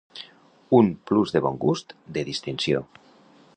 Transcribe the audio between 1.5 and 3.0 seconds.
gust, de distinció.